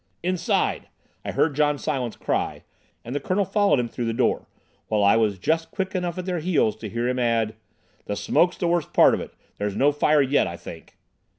[0.23, 0.87] "Inside,"
[1.23, 2.63] I heard John Silence cry,
[3.05, 4.47] and the Colonel followed him through the door,
[4.87, 7.53] while I was just quick enough at their heels to hear him add,
[8.05, 9.35] "the smoke's the worst part of it.
[9.59, 10.97] There's no fire yet, I think."